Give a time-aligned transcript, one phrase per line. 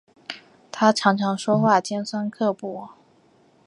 [0.71, 2.89] 她常常说话尖酸刻薄